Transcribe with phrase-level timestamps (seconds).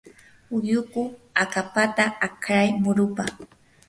[0.55, 1.03] ulluku
[1.43, 3.25] akapata akray murupa.